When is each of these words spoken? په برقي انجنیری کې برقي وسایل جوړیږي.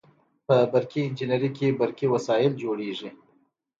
په 0.47 0.55
برقي 0.73 1.01
انجنیری 1.07 1.49
کې 1.57 1.67
برقي 1.79 2.07
وسایل 2.09 2.53
جوړیږي. 2.63 3.09